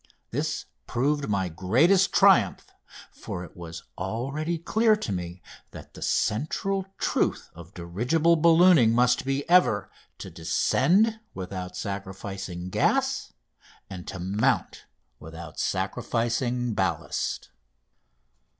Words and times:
This 0.31 0.65
proved 0.87 1.29
my 1.29 1.47
greatest 1.47 2.11
triumph, 2.11 2.71
for 3.11 3.43
it 3.43 3.55
was 3.55 3.83
already 3.99 4.57
clear 4.57 4.95
to 4.95 5.11
me 5.11 5.43
that 5.69 5.93
the 5.93 6.01
central 6.01 6.87
truth 6.97 7.51
of 7.53 7.75
dirigible 7.75 8.35
ballooning 8.35 8.93
must 8.95 9.23
be 9.25 9.47
ever: 9.47 9.91
"To 10.17 10.31
descend 10.31 11.19
without 11.35 11.77
sacrificing 11.77 12.71
gas 12.71 13.31
and 13.91 14.07
to 14.07 14.17
mount 14.17 14.87
without 15.19 15.59
sacrificing 15.59 16.73
ballast." 16.73 17.51